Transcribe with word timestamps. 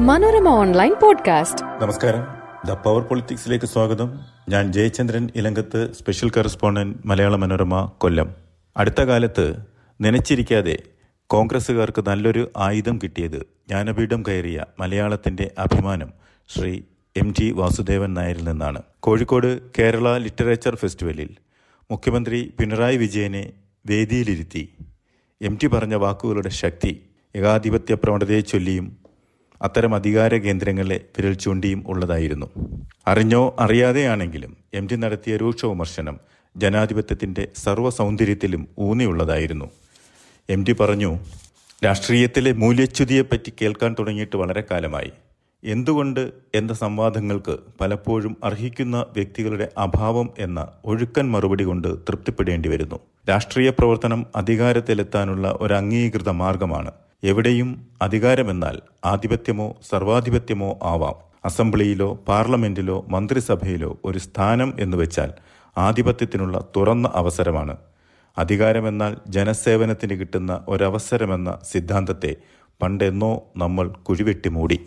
Manorama 0.00 0.48
online 0.48 0.94
podcast. 1.02 1.64
നമസ്കാരം. 1.64 2.26
The 2.68 2.72
power 2.72 3.02
പൊളിറ്റിക്സിലേക്ക് 3.02 3.66
സ്വാഗതം. 3.66 4.20
ഞാൻ 4.48 4.72
ജയചന്ദ്രൻ 4.72 5.28
ഇലങ്കത്ത് 5.36 5.92
സ്പെഷ്യൽ 5.92 6.30
കറസ്പോണ്ടന്റ് 6.30 6.98
മലയാള 7.04 7.36
മനോരമ 7.36 7.92
കൊല്ലം. 7.98 8.34
അടുത്ത 8.76 9.00
കാലത്ത് 9.00 9.56
നനച്ചിരിക്കാതെ 10.00 10.78
കോൺഗ്രസ്സുകാർക്ക് 11.26 12.08
നല്ലൊരു 12.08 12.50
ആയുധം 12.56 12.98
കിട്ടിയത് 13.02 13.36
ജ്ഞാനപീഠം 13.36 14.22
കയറിയ 14.22 14.64
മലയാളത്തിന്റെ 14.80 15.50
അഭിമാനം 15.58 16.12
ശ്രീ 16.48 16.80
എം 17.16 17.34
ടി 17.40 17.50
വാസുദേവൻ 17.50 18.14
നായരിൽ 18.14 18.48
നിന്നാണ്. 18.48 18.82
കോഴിക്കോട് 19.00 19.60
കേരള 19.78 20.18
ലിറ്ററേച്ചർ 20.18 20.76
ഫെസ്റ്റിവലിൽ 20.76 21.30
മുഖ്യമന്ത്രി 21.90 22.52
പിണറായി 22.60 22.96
വിജയനെ 22.96 23.52
വേദിയിലിരുത്തി. 23.86 24.74
എം 25.42 25.58
ടി 25.62 25.66
പറഞ്ഞ 25.66 25.94
വാക്കുകളുടെ 25.94 26.48
ശക്തി 26.48 27.02
ഏകാധിപത്യ 27.36 27.94
പ്രവണതയെ 27.94 28.40
ചൊല്ലിയും 28.40 29.07
അത്തരം 29.62 29.94
അധികാര 29.94 30.34
കേന്ദ്രങ്ങളെ 30.34 31.00
വിരൽ 31.16 31.32
ചൂണ്ടിയും 31.32 31.84
ഉള്ളതായിരുന്നു. 31.86 32.46
അറിഞ്ഞോ 33.06 33.56
അറിയാതെയാണെങ്കിലും 33.58 34.56
എം 34.74 34.86
ടി 34.86 34.96
നടത്തിയ 34.96 35.36
രൂക്ഷ 35.36 35.64
വിമർശനം 35.64 36.20
സർവ 37.56 37.90
സൗന്ദര്യത്തിലും 37.90 38.68
ഊന്നിയുള്ളതായിരുന്നു. 38.78 39.70
എം 40.50 40.64
ടി 40.64 40.72
പറഞ്ഞു 40.72 41.18
രാഷ്ട്രീയത്തിലെ 41.84 42.52
മൂല്യച്യുതിയെപ്പറ്റി 42.52 43.52
കേൾക്കാൻ 43.62 43.96
തുടങ്ങിയിട്ട് 43.98 44.36
വളരെ 44.36 44.64
കാലമായി. 44.70 45.12
എന്തുകൊണ്ട് 45.64 46.32
എന്ന 46.54 46.72
സംവാദങ്ങൾക്ക് 46.72 47.58
പലപ്പോഴും 47.80 48.36
അർഹിക്കുന്ന 48.44 49.06
വ്യക്തികളുടെ 49.12 49.68
അഭാവം 49.78 50.30
എന്ന 50.38 50.68
ഒഴുക്കൻ 50.84 51.30
മറുപടി 51.30 51.64
കൊണ്ട് 51.64 51.88
തൃപ്തിപ്പെടേണ്ടി 51.88 52.68
വരുന്നു. 52.68 53.00
രാഷ്ട്രീയ 53.28 53.70
പ്രവർത്തനം 53.70 54.26
അധികാരത്തിലെത്താനുള്ള 54.36 55.58
ഒരു 55.60 55.74
അംഗീകൃത 55.74 56.28
മാർഗമാണ്. 56.28 56.90
എവിടെയും 57.22 57.86
അധികാരമെന്നാൽ 58.02 58.78
ആധിപത്യമോ 59.04 59.76
സർവാധിപത്യമോ 59.90 60.78
ആവാം. 60.82 61.14
അസംബ്ലിയിലോ 61.44 62.14
പാർലമെന്റിലോ 62.28 63.06
മന്ത്രിസഭയിലോ 63.08 63.98
ഒരു 64.04 64.18
സ്ഥാനം 64.18 64.74
എന്ന് 64.80 64.96
വെച്ചാൽ 64.96 65.32
ആധിപത്യത്തിനുള്ള 65.78 66.68
തുറന്ന 66.76 67.12
അവസരമാണ്. 67.14 67.76
അധികാരമെന്നാൽ 68.38 69.16
ജനസേവനത്തിന് 69.28 70.14
കിട്ടുന്ന 70.14 70.64
ഒരവസരമെന്ന 70.68 71.58
സിദ്ധാന്തത്തെ 71.72 72.36
പണ്ടെന്നോ 72.82 73.42
നമ്മൾ 73.56 73.88
കുഴിവെട്ടി 73.88 74.48
മൂടി. 74.48 74.80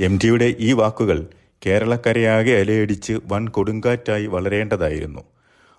എം 0.00 0.18
ടിയുടെ 0.18 0.54
ഈ 0.58 0.72
വാക്കുകൾ 0.72 1.26
കേരളക്കരയാകെ 1.66 2.52
അലയടിച്ച് 2.60 3.20
വൻ 3.26 3.48
കൊടുങ്കാറ്റായി 3.48 4.26
വളരേണ്ടതായിരുന്നു. 4.26 5.20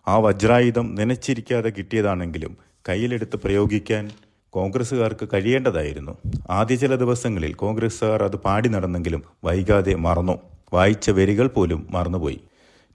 ആ 0.08 0.18
വജ്രായുധം 0.18 0.96
നനച്ചിരിക്കാതെ 0.96 1.70
കിട്ടിയതാണെങ്കിലും 1.70 2.58
കയ്യിലെടുത്ത് 2.90 3.36
പ്രയോഗിക്കാൻ 3.36 4.12
കോൺഗ്രസ്സുകാർക്ക് 4.54 5.28
കഴിയേണ്ടതായിരുന്നു. 5.34 6.18
ആദ്യ 6.50 6.76
ചില 6.76 6.96
ദിവസങ്ങളിൽ 6.96 7.54
കോൺഗ്രസ്സുകാർ 7.54 8.24
അത് 8.24 8.36
പാടി 8.36 8.70
നടന്നെങ്കിലും 8.70 9.24
വൈകാതെ 9.44 9.96
മറന്നു. 9.96 10.38
വായിച്ച 10.74 11.10
വരികൾ 11.10 11.48
പോലും 11.48 11.88
മറന്നുപോയി. 11.90 12.40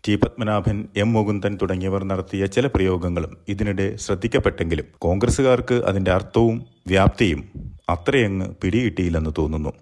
ടി 0.08 0.14
പത്മനാഭൻ 0.14 0.88
എം 0.96 1.12
മുകുന്ദൻ 1.12 1.58
തുടങ്ങിയവർ 1.62 2.04
നടത്തിയ 2.04 2.46
ചില 2.46 2.66
പ്രയോഗങ്ങളും 2.66 3.36
ഇതിനിടെ 3.48 3.96
ശ്രദ്ധിക്കപ്പെട്ടെങ്കിലും 3.96 4.84
കോൺഗ്രസ്സുകാർക്ക് 4.98 5.74
അതിന്റെ 5.74 6.10
അർത്ഥവും 6.10 6.66
വ്യാപ്തിയും 6.86 7.44
അത്രയങ്ങ് 7.88 8.46
പിടികിട്ടിയില്ലെന്ന് 8.62 9.30
തോന്നുന്നു. 9.38 9.72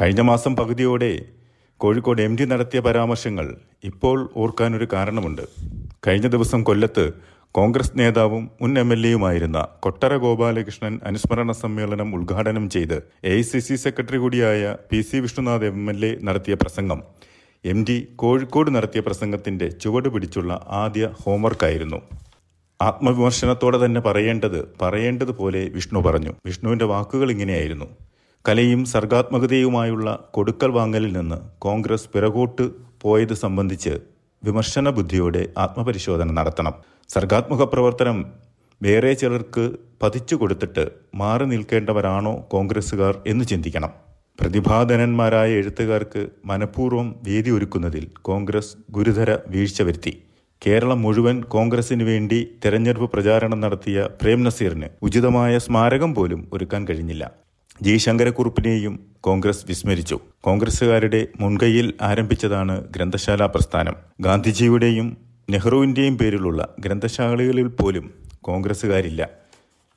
കഴിഞ്ഞ 0.00 0.20
മാസം 0.20 0.56
പകുതിയോടെ 0.56 1.24
കോഴിക്കോട് 1.76 2.22
എം 2.22 2.36
നടത്തിയ 2.48 2.80
പരാമർശങ്ങൾ 2.80 3.54
ഇപ്പോൾ 3.84 4.30
ഓർക്കാനൊരു 4.36 4.88
കാരണമുണ്ട്. 4.92 5.42
കഴിഞ്ഞ 6.06 6.26
ദിവസം 6.26 6.64
കൊല്ലത്ത് 6.64 7.12
കോൺഗ്രസ് 7.54 7.98
നേതാവും 7.98 8.50
മുൻ 8.60 8.78
എം 8.78 8.92
എൽ 8.92 9.02
എയുമായിരുന്ന 9.06 9.58
കൊട്ടര 9.80 10.16
ഗോപാലകൃഷ്ണൻ 10.16 10.94
അനുസ്മരണ 11.04 11.52
സമ്മേളനം 11.52 12.14
ഉദ്ഘാടനം 12.14 12.64
ചെയ്ത് 12.70 12.94
എ 13.24 13.34
സെക്രട്ടറി 13.84 14.16
കൂടിയായ 14.16 14.62
P 14.90 15.00
C 15.00 15.16
Vishnunath 15.16 15.64
M 15.64 15.90
L 15.90 16.00
A 16.04 16.10
നടത്തിയ 16.22 16.54
പ്രസംഗം. 16.54 17.00
എം 17.64 17.84
ഡി 17.88 17.96
കോഴിക്കോട് 18.16 18.70
നടത്തിയ 18.76 19.00
പ്രസംഗത്തിന്റെ 19.00 19.68
ചുവട് 19.82 20.08
പിടിച്ചുള്ള 20.08 20.52
ആദ്യ 20.82 21.10
ഹോംവർക്കായിരുന്നു. 21.22 22.00
ആത്മവിമർശനത്തോടെ 22.80 23.84
തന്നെ 23.84 24.00
പറയേണ്ടത് 24.00 24.58
പറയേണ്ടതുപോലെ 24.82 25.62
വിഷ്ണു 25.76 26.02
പറഞ്ഞു. 26.06 26.32
വിഷ്ണുവിന്റെ 26.46 26.84
വാക്കുകൾ 26.84 27.30
ഇങ്ങനെയായിരുന്നു. 27.30 27.88
കലയും 28.44 28.84
സർഗാത്മകതയുമായുള്ള 28.84 30.08
കൊടുക്കൽ 30.30 30.70
വാങ്ങലിൽ 30.70 31.12
നിന്ന് 31.18 31.38
കോൺഗ്രസ് 31.58 32.10
പിറകോട്ട് 32.14 32.66
പോയത് 33.04 33.36
സംബന്ധിച്ച് 33.44 33.94
വിമർശന 34.42 34.90
ബുദ്ധിയോടെ 34.90 35.44
ആത്മപരിശോധന 35.58 36.30
നടത്തണം. 36.40 36.74
സർഗാത്മക 37.08 37.62
പ്രവർത്തനം 37.62 38.32
വേറെ 38.82 39.12
ചിലർക്ക് 39.12 39.72
പതിച്ചു 40.02 40.34
കൊടുത്തിട്ട് 40.34 40.88
മാറി 41.14 41.44
നിൽക്കേണ്ടവരാണോ 41.44 42.48
കോൺഗ്രസ്സുകാർ 42.50 43.18
എന്ന് 43.26 43.44
ചിന്തിക്കണം. 43.44 43.90
പ്രതിഭാധനന്മാരായ 44.40 45.50
എഴുത്തുകാർക്ക് 45.50 46.26
മനഃപൂർവം 46.44 47.20
വേദി 47.22 47.50
ഒരുക്കുന്നതിൽ 47.50 48.10
കോൺഗ്രസ് 48.22 48.76
ഗുരുതര 48.90 49.38
വീഴ്ച 49.48 49.82
വരുത്തി. 49.82 50.22
കേരളം 50.66 51.02
മുഴുവൻ 51.02 51.42
കോൺഗ്രസിന് 51.42 52.02
വേണ്ടി 52.02 52.48
തെരഞ്ഞെടുപ്പ് 52.64 53.10
പ്രചാരണം 53.10 53.60
നടത്തിയ 53.60 54.08
പ്രേം 54.22 54.44
നസീറിന് 54.44 54.86
ഉചിതമായ 55.02 55.58
സ്മാരകം 55.58 56.14
പോലും 56.14 56.50
ഒരുക്കാൻ 56.52 56.88
കഴിഞ്ഞില്ല. 56.88 57.30
ജി. 57.82 57.96
ശങ്കരക്കുറുപ്പിനെയും 57.96 59.06
കോൺഗ്രസ് 59.20 59.64
വിസ്മരിച്ചു. 59.68 60.20
കോൺഗ്രസുകാരുടെ 60.40 61.28
മുൻകൈയിൽ 61.40 61.94
ആരംഭിച്ചതാണ് 62.02 62.88
ഗ്രന്ഥശാല 62.88 63.46
പ്രസ്ഥാനം. 63.46 63.94
ഗാന്ധിജിയുടെയും 64.20 65.23
നെഹ്റുവിന്റെയും 65.50 66.18
പേരിലുള്ള 66.18 66.74
ഗ്രന്ഥശാലകളിൽ 66.80 67.66
പോലും 67.66 68.14
കോൺഗ്രസ്സുകാരില്ല. 68.42 69.28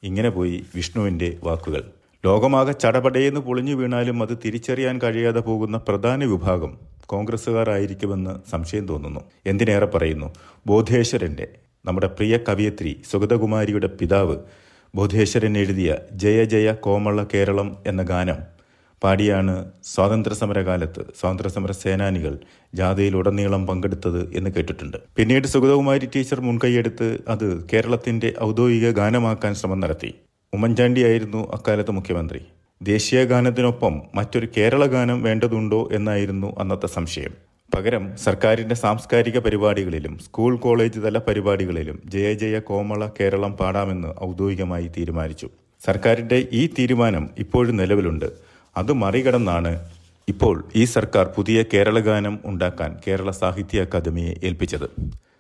ഇങ്ങനെ 0.04 0.30
പോയി 0.30 0.64
വിഷ്ണുവിന്റെ 0.76 1.38
വാക്കുകൾ. 1.44 1.84
ലോകമാകെ 2.26 2.72
ചടപടയെന്ന് 2.72 3.40
പൊളിഞ്ഞു 3.40 3.76
വീണാലും 3.76 4.24
അത് 4.24 4.38
തിരിച്ചറിയാൻ 4.46 5.00
കഴിയാതെ 5.02 5.40
പോകുന്ന 5.40 5.78
പ്രധാന 5.78 6.26
വിഭാഗം 6.26 6.78
കോൺഗ്രസ്സുകാരായിരിക്കുമെന്ന് 7.06 8.50
സംശയം 8.50 8.88
തോന്നുന്നു. 8.88 9.20
എന്തിനേറെ 9.46 9.86
പറയുന്നു? 9.86 10.34
ബോധേശ്വരന്റെ 10.68 11.48
നമ്മുടെ 11.86 12.08
പ്രിയ 12.08 12.38
കവിയത്രി 12.38 13.02
സുഗതകുമാരിയുടെ 13.12 13.88
പിതാവ് 13.88 14.38
ബോധേശ്വരൻ 14.96 15.58
എഴുതിയ 15.58 15.96
ജയ 16.12 16.44
ജയ 16.44 16.72
കോമള 16.72 17.26
കേരളം 17.34 17.78
എന്ന 17.88 18.04
ഗാനം 18.04 18.57
പാടിയാണ് 19.04 19.72
സ്വാതന്ത്ര്യ 19.84 20.36
സമരകാലത്ത് 20.36 21.02
സ്വാതന്ത്ര്യ 21.20 21.50
സമര 21.50 21.72
സേനാനികൾ 21.72 22.38
ജാഥയിലുടനീളം 22.74 23.68
പങ്കെടുത്തത് 23.68 24.34
എന്ന് 24.36 24.50
കേട്ടിട്ടുണ്ട്. 24.50 24.98
പിന്നീട് 25.16 25.48
സുഗതകുമാരി 25.48 26.06
ടീച്ചർ 26.16 26.42
മുൻകൈയെടുത്ത് 26.42 27.18
അത് 27.28 27.70
കേരളത്തിന്റെ 27.74 28.34
ഔദ്യോഗിക 28.44 28.90
ഗാനമാക്കാൻ 28.90 29.56
ശ്രമം 29.56 29.80
നടത്തി. 29.80 30.14
ഉമ്മൻചാണ്ടിയായിരുന്നു 30.54 31.52
അക്കാലത്ത് 31.54 31.92
മുഖ്യമന്ത്രി. 31.92 32.42
ദേശീയ 32.82 33.24
ഗാനത്തിനൊപ്പം 33.24 34.02
മറ്റൊരു 34.16 34.48
കേരള 34.58 34.86
ഗാനം 34.86 35.24
വേണ്ടതുണ്ടോ 35.24 35.90
എന്നായിരുന്നു 35.92 36.56
അന്നത്തെ 36.60 36.88
സംശയം. 36.88 37.32
പകരം 37.76 38.18
സർക്കാരിന്റെ 38.18 38.76
സാംസ്കാരിക 38.76 39.40
പരിപാടികളിലും 39.40 40.18
സ്കൂൾ 40.18 40.58
കോളേജ് 40.58 41.00
തല 41.06 41.18
പരിപാടികളിലും 41.18 42.02
ജയ 42.06 42.34
ജയ 42.34 42.60
കോമള 42.60 43.08
കേരളം 43.20 43.52
പാടാമെന്ന് 43.52 44.24
ഔദ്യോഗികമായി 44.24 44.88
തീരുമാനിച്ചു. 44.88 45.50
സർക്കാരിന്റെ 45.86 46.48
ഈ 46.52 46.68
തീരുമാനം 46.80 47.30
ഇപ്പോഴും 47.40 47.78
നിലവിലുണ്ട്. 47.78 48.47
അത് 48.78 48.92
മറികടന്നാണ് 48.94 49.72
ഇപ്പോൾ 50.28 50.56
ഈ 50.76 50.84
സർക്കാർ 50.86 51.26
പുതിയ 51.36 51.64
കേരള 51.74 52.00
ഗാനം 52.00 52.40
ഉണ്ടാക്കാൻ 52.46 52.92
കേരള 53.08 53.32
സാഹിത്യ 53.32 53.82
അക്കാദമിയെ 53.82 54.34
ഏൽപ്പിച്ചത്. 54.44 54.88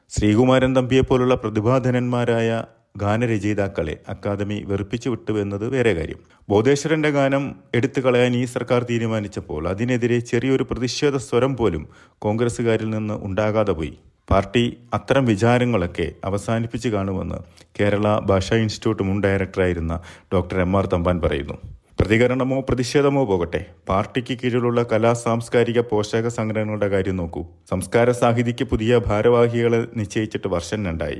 ശ്രീകുമാരൻ 0.09 0.75
തമ്പിയെപ്പോലുള്ള 0.75 1.35
പ്രതിഭാധനന്മാരായ 1.35 2.63
ഗാനരചയിതാക്കളെ 2.97 3.95
അക്കാദമി 4.09 4.57
വെറുപ്പിച്ചു 4.67 5.09
വിട്ടു 5.09 5.33
എന്നത് 5.41 5.65
വേറെ 5.69 5.93
കാര്യം. 5.93 6.19
ബോധേശ്വരന്റെ 6.49 7.09
ഗാനം 7.09 7.43
എടുത്തു 7.75 7.99
കളയാൻ 8.01 8.35
ഈ 8.35 8.45
സർക്കാർ 8.45 8.83
തീരുമാനിച്ചപ്പോൾ 8.83 9.67
അതിനെതിരെ 9.67 10.19
ചെറിയൊരു 10.19 10.63
പ്രതിഷേധ 10.63 11.17
സ്വരം 11.17 11.55
പോലും 11.57 11.83
കോൺഗ്രസുകാരിൽ 12.19 12.89
നിന്ന് 12.89 13.13
ഉണ്ടാകാതെ 13.13 13.71
പോയി. 13.71 13.93
പാർട്ടി 14.29 14.77
അത്തരം 14.93 15.25
വിചാരങ്ങളൊക്കെ 15.25 16.07
അവസാനിപ്പിച്ചു 16.25 16.89
കാണുമെന്ന് 16.89 17.39
കേരള 17.79 18.19
ഭാഷാ 18.19 18.55
ഇൻസ്റ്റിറ്റ്യൂട്ട് 18.55 19.03
മുൻ 19.03 19.23
ഡയറക്ടറായിരുന്ന 19.23 19.93
ഡോക്ടർ 20.33 20.59
എം 20.59 20.77
ആർ 20.77 20.85
തമ്പാൻ 20.85 21.21
പറയുന്നു. 21.21 21.76
പ്രതികരണമോ 21.99 22.57
പ്രതിഷേധമോ 22.61 23.25
പോകട്ടെ. 23.25 23.59
പാർട്ടിക്ക് 23.89 24.33
കീഴിലുള്ള 24.39 24.79
കലാ 24.91 25.13
സാംസ്കാരിക 25.13 25.79
പോഷക 25.79 26.27
സംഘടനകളുടെ 26.27 26.87
കാര്യം 26.87 27.15
നോക്കൂ. 27.17 27.41
സംസ്കാര 27.69 28.11
സാഹിതിക്ക് 28.11 28.63
പുതിയ 28.63 28.97
ഭാരവാഹികളെ 29.07 29.79
നിശ്ചയിച്ചിട്ട് 29.97 30.47
വർഷം 30.47 30.85
രണ്ടായി. 30.85 31.19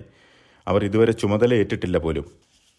അവർ 0.67 0.83
ഇതുവരെ 0.85 1.11
ചുമതല 1.11 1.53
ഏറ്റിട്ടില്ല 1.53 1.97
പോലും. 1.97 2.25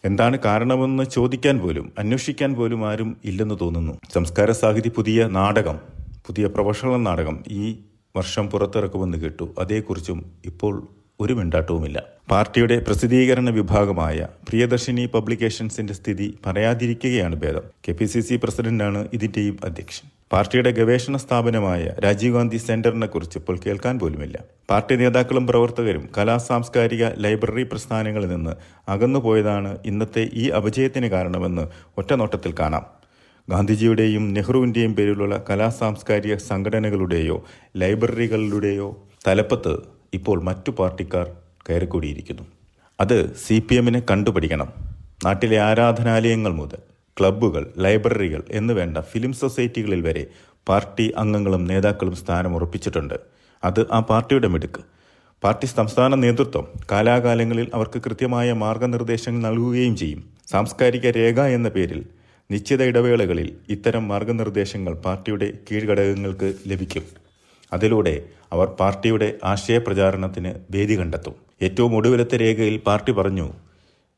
എന്താണ് 0.05 0.39
കാരണമെന്ന് 0.45 1.05
ചോദിക്കാൻ 1.05 1.59
പോലും 1.59 1.93
അന്വേഷിക്കാൻ 1.99 2.55
പോലും 2.55 2.81
ആരും 2.91 3.11
ഇല്ലെന്ന് 3.25 3.57
തോന്നുന്നു. 3.61 3.95
സംസ്കാര 4.15 4.51
സാഹിതി 4.51 4.89
പുതിയ 4.89 5.27
നാടകം 5.39 5.79
പുതിയ 6.27 6.47
പ്രൊഫഷണൽ 6.47 7.03
നാടകം 7.09 7.37
ഈ 7.61 7.77
വർഷം 8.17 8.51
പുറത്തിറക്കുമെന്ന് 8.51 9.19
കേട്ടു. 9.19 9.55
അതേക്കുറിച്ചും 9.59 10.19
ഇപ്പോൾ 10.45 10.75
ഒരു 11.21 11.33
മിണ്ടാട്ടവുമില്ല. 11.33 12.03
പാർട്ടിയുടെ 12.31 12.79
പ്രസിദ്ധീകരണ 12.79 13.51
വിഭാഗമായ 13.51 14.27
പ്രിയദർശിനി 14.49 15.07
പബ്ലിക്കേഷൻസിന്റെ 15.07 15.95
സ്ഥിതി 15.95 16.39
പറയാതിരിക്കുകയാണ് 16.47 17.37
ഭേദം. 17.37 17.63
കെ 17.89 17.93
പി 17.93 18.05
സി 18.05 18.21
സി 18.21 18.37
പ്രസിഡന്റാണ് 18.37 19.09
ഇതിന്റെയും 19.13 19.57
അധ്യക്ഷൻ. 19.65 20.07
പാർട്ടിയുടെ 20.33 20.71
ഗവേഷണ 20.71 21.17
സ്ഥാപനമായ 21.17 21.95
രാജീവ് 22.05 22.35
ഗാന്ധി 22.35 22.57
സെന്ററിനെ 22.57 23.07
കുറിച്ച് 23.07 23.39
ഇപ്പോൾ 23.39 23.59
കേൾക്കാൻ 23.67 23.99
പോലുമില്ല. 23.99 24.39
പാർട്ടി 24.71 24.97
നേതാക്കളും 24.97 25.47
പ്രവർത്തകരും 25.47 26.09
കലാ 26.19 26.37
സാംസ്കാരിക 26.37 27.05
ലൈബ്രറി 27.17 27.63
പ്രസ്ഥാനങ്ങളിൽ 27.63 28.29
നിന്ന് 28.29 28.55
അകന്നുപോയതാണ് 28.89 29.79
ഇന്നത്തെ 29.87 30.31
ഈ 30.33 30.49
അപജയത്തിന് 30.49 31.07
കാരണമെന്ന് 31.07 31.67
ഒറ്റനോട്ടത്തിൽ 31.99 32.55
കാണാം. 32.61 32.87
ഗാന്ധിജിയുടെയും 33.51 34.35
നെഹ്റുവിന്റെയും 34.35 34.97
പേരിലുള്ള 34.97 35.45
കലാ 35.51 35.69
സാംസ്കാരിക 35.69 36.35
സംഘടനകളുടെയോ 36.35 37.45
ലൈബ്രറികളുടെയോ 37.77 39.07
തലപ്പത്ത് 39.29 39.98
ഇപ്പോൾ 40.15 40.43
മറ്റു 40.43 40.71
പാർട്ടിക്കാർ 40.71 41.27
കയറിക്കൂടിയിരിക്കുന്നു. 41.71 42.43
അത് 43.01 43.37
സി 43.37 43.59
പി 43.59 43.75
എമ്മിനെ 43.75 44.03
കണ്ടുപഠിക്കണം 44.11 44.69
നാട്ടിലെ 45.25 45.59
ആരാധനാലയങ്ങൾ 45.59 46.53
മുതൽ 46.53 46.77
ക്ലബ്ബുകൾ 47.21 47.73
ലൈബ്രറികൾ 47.79 48.43
എന്ന് 48.51 48.75
വേണ്ട 48.75 48.99
ഫിലിം 48.99 49.33
സൊസൈറ്റികളിൽ 49.33 50.01
വരെ 50.01 50.27
പാർട്ടി 50.69 51.13
അംഗങ്ങളും 51.17 51.65
നേതാക്കളും 51.65 52.17
സ്ഥാനം 52.17 52.55
ഉറപ്പിച്ചിട്ടുണ്ട്. 52.55 53.15
അത് 53.65 53.87
ആ 53.93 54.01
പാർട്ടിയുടെ 54.01 54.49
മിടുക്ക്. 54.49 54.83
പാർട്ടി 55.43 55.67
സംസ്ഥാന 55.67 56.15
നേതൃത്വം 56.15 56.67
കാലാകാലങ്ങളിൽ 56.93 57.71
അവർക്ക് 57.75 57.99
കൃത്യമായ 58.03 58.53
മാർഗനിർദ്ദേശങ്ങൾ 58.53 59.51
നൽകുകയും 59.51 59.97
ചെയ്യും. 59.97 60.25
സാംസ്കാരിക 60.49 61.07
രേഖ 61.11 61.41
എന്ന 61.41 61.69
പേരിൽ 61.69 62.05
നിശ്ചിത 62.51 62.83
ഇടവേളകളിൽ 62.83 63.57
ഇത്തരം 63.69 64.09
മാർഗനിർദ്ദേശങ്ങൾ 64.09 64.95
പാർട്ടിയുടെ 64.95 65.53
കീഴ്ഘടകങ്ങൾക്ക് 65.71 66.55
ലഭിക്കും. 66.67 67.28
അതിലൂടെ 67.73 68.23
അവർ 68.53 68.67
പാർട്ടിയുടെ 68.67 69.35
ആശയപ്രചാരണത്തിന് 69.45 70.55
വേദി 70.71 70.99
കണ്ടെത്തും. 70.99 71.35
ഏറ്റവും 71.63 71.97
ഒടുവിലത്തെ 71.97 72.37
രേഖയിൽ 72.37 72.77
പാർട്ടി 72.79 73.13
പറഞ്ഞു 73.13 73.49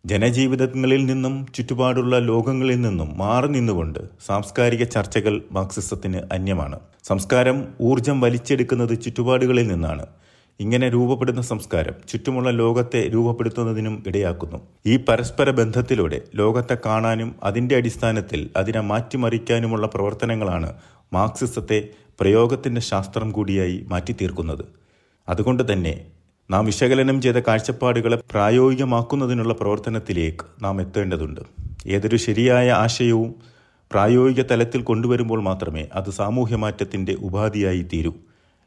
ജനജീവിതങ്ങളിൽ 0.07 1.05
നിന്നും 1.05 1.47
ചുറ്റുപാടുള്ള 1.55 2.19
ലോകങ്ങളിൽ 2.19 2.81
നിന്നും 2.81 3.19
മാറി 3.19 3.49
നിന്നുകൊണ്ട് 3.49 3.99
സാംസ്കാരിക 4.27 4.83
ചർച്ചകൾ 4.85 5.43
മാർക്സിസത്തിന് 5.53 6.21
അന്യമാണ്. 6.33 6.79
സംസ്കാരം 7.05 7.69
ഊർജം 7.81 8.21
വലിച്ചെടുക്കുന്നത് 8.21 9.03
ചുറ്റുപാടുകളിൽ 9.03 9.69
നിന്നാണ്. 9.69 10.07
ഇങ്ങനെ 10.61 10.89
രൂപപ്പെടുന്ന 10.89 11.43
സംസ്കാരം 11.43 11.95
ചുറ്റുമുള്ള 12.09 12.51
ലോകത്തെ 12.51 13.11
രൂപപ്പെടുത്തുന്നതിനും 13.15 14.05
ഇടയാക്കുന്നു. 14.07 14.59
ഈ 14.87 14.97
പരസ്പര 14.97 15.51
ബന്ധത്തിലൂടെ 15.51 16.21
ലോകത്തെ 16.35 16.77
കാണാനും 16.87 17.37
അതിന്റെ 17.43 17.77
അടിസ്ഥാനത്തിൽ 17.77 18.51
അതിനെ 18.57 18.81
മാറ്റിമറിക്കാനുമുള്ള 18.81 19.87
പ്രവർത്തനങ്ങളാണ് 19.87 20.75
മാർക്സിസത്തെ 21.13 21.89
പ്രയോഗത്തിന്റെ 22.21 22.81
ശാസ്ത്രം 22.81 23.31
കൂടിയായി 23.31 23.87
മാറ്റിത്തീർക്കുന്നത്. 23.89 24.65
അതുകൊണ്ട് 25.29 25.73
തന്നെ 25.73 26.05
നാം 26.51 26.65
വിശകലനം 26.65 27.23
ചെയ്ത 27.23 27.37
കാഴ്ചപ്പാടുകളെ 27.37 28.17
പ്രായോഗികമാക്കുന്നതിനുള്ള 28.31 29.53
പ്രവർത്തനത്തിലേക്ക് 29.53 30.65
നാം 30.65 30.81
എത്തേണ്ടതുണ്ട്. 30.81 31.41
ഏതൊരു 31.87 32.17
ശരിയായ 32.17 32.71
ആശയവും 32.71 33.35
പ്രായോഗിക 33.93 34.43
തലത്തിൽ 34.43 34.83
കൊണ്ടുവരുമ്പോൾ 34.83 35.43
മാത്രമേ 35.43 35.87
അത് 35.95 36.11
സാമൂഹ്യ 36.11 36.57
മാറ്റത്തിന്റെ 36.57 37.15
ഉപാധിയായി 37.15 37.87
തീരൂ. 37.93 38.13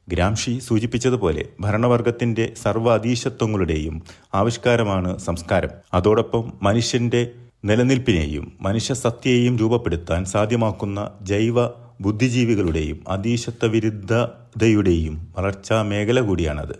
ഗ്രാംഷി 0.09 0.59
സൂചിപ്പിച്ചതുപോലെ 0.59 1.45
ഭരണവർഗത്തിന്റെ 1.59 2.53
സർവ 2.63 2.93
അതീശത്വങ്ങളുടെയും 2.93 4.03
ആവിഷ്കാരമാണ് 4.33 5.17
സംസ്കാരം. 5.17 5.69
അതോടൊപ്പം 5.93 6.53
മനുഷ്യന്റെ 6.61 7.31
നിലനിൽപ്പിനെയും 7.65 8.57
മനുഷ്യസത്തയെയും 8.61 9.57
രൂപപ്പെടുത്താൻ 9.57 10.25
സാധ്യമാക്കുന്ന 10.25 11.11
ജൈവ 11.21 11.67
ബുദ്ധിജീവികളുടെയും 12.01 13.03
അതീശത്വ 13.07 13.67
വിരുദ്ധതയുടെയും 13.67 15.27
വളർച്ചാ 15.37 15.81
മേഖല 15.81 16.19
കൂടിയാണത്. 16.19 16.75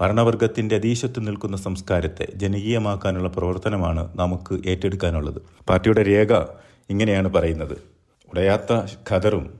ഭരണവർഗത്തിന്റെ 0.00 0.74
അതീശത്ത് 0.76 1.26
നിൽക്കുന്ന 1.26 1.56
സംസ്കാരത്തെ 1.56 2.26
ജനകീയമാക്കാനുള്ള 2.36 3.28
പ്രവർത്തനമാണ് 3.28 4.08
നമുക്ക് 4.16 4.68
ഏറ്റെടുക്കാനുള്ളത്. 4.68 5.42
പാർട്ടിയുടെ 5.68 6.02
രേഖ 6.02 6.32
ഇങ്ങനെയാണ് 6.90 7.28
പറയുന്നത്. 7.28 7.72
ഉടയാത്ത 8.30 8.72
ഖദറും 9.10 9.50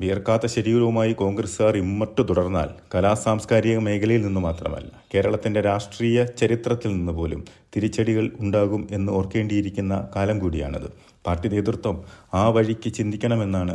വിയർക്കാത്ത 0.00 0.46
ശരീരവുമായി 0.46 1.12
കോൺഗ്രസുകാർ 1.12 1.76
ഇമ്മട്ട് 1.76 2.22
തുടർന്നാൽ 2.28 2.68
കലാ 2.94 3.14
സാംസ്കാരിക 3.14 3.78
മേഖലയിൽ 3.78 4.22
നിന്ന് 4.22 4.40
മാത്രമല്ല 4.40 4.90
കേരളത്തിന്റെ 5.14 5.60
രാഷ്ട്രീയ 5.60 6.24
ചരിത്രത്തിൽ 6.40 6.90
നിന്ന് 6.96 7.12
പോലും 7.12 7.40
തിരിച്ചടികൾ 7.76 8.30
ഉണ്ടാകും 8.40 8.88
എന്ന് 8.90 9.12
ഓർക്കേണ്ടിയിരിക്കുന്ന 9.12 10.08
കാലം 10.16 10.38
കൂടിയാണത്. 10.38 10.88
പാർട്ടി 11.26 11.48
നേതൃത്വം 11.48 11.96
ആ 12.34 12.48
വഴിക്ക് 12.48 12.92
ചിന്തിക്കണമെന്നാണ് 12.92 13.74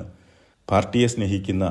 പാർട്ടിയെ 0.70 1.08
സ്നേഹിക്കുന്ന 1.08 1.66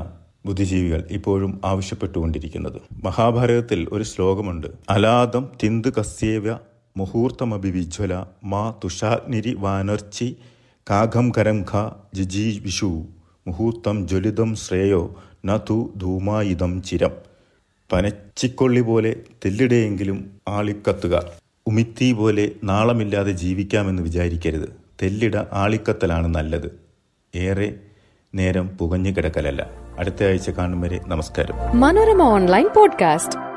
ബുദ്ധിജീവികൾ 0.46 1.00
ഇപ്പോഴും 1.10 1.60
ആവശ്യപ്പെട്ടുകൊണ്ടിരിക്കുന്നത്. 1.64 2.78
മഹാഭാരതത്തിൽ 3.04 3.88
ഒരു 3.92 4.04
ശ്ലോകമുണ്ട് 4.04 4.68
അലാദം 4.90 5.44
തിന്ത് 5.62 5.92
കസ്യേവ 5.98 6.46
മുഹൂർത്തമഭിവിജ്വല 6.96 8.14
മാ 8.44 8.74
തുഷാഗ്നിരി 8.84 9.54
വാനർച്ചി 9.58 10.28
കാഘം 10.86 11.32
കരം 11.38 11.58
ജിജി 12.14 12.60
വിഷു 12.64 12.90
മുഹൂർത്തം 13.46 14.08
ജ്വലിതം 14.08 14.54
ശ്രേയോ 14.54 15.22
ന 15.46 15.56
തു 15.56 15.92
ധൂമായുധം 15.96 16.82
ചിരം. 16.82 17.10
പനച്ചിക്കൊള്ളി 17.92 18.80
പോലെ 18.80 19.16
തെല്ലിടെയെങ്കിലും 19.44 20.30
ആളിക്കത്തുക. 20.48 21.22
ഉമിത്തി 21.66 22.12
പോലെ 22.12 22.52
നാളമില്ലാതെ 22.64 23.32
ജീവിക്കാമെന്ന് 23.32 24.02
വിചാരിക്കരുത്. 24.02 24.68
തെല്ലിട 25.02 25.36
ആളിക്കത്തലാണ് 25.36 26.26
നല്ലത്. 26.26 26.80
ഏറെ 27.36 27.74
നേരം 28.34 28.68
പുകഞ്ഞു 28.68 29.10
കിടക്കലല്ല. 29.10 29.70
അടുത്ത 29.98 30.24
ആഴ്ച 30.24 30.50
കാണും 30.50 30.80
വരെ 30.80 31.00
നമസ്കാരം. 31.08 31.80
Manorama 31.80 32.22
online 32.22 32.68
podcast. 32.76 33.51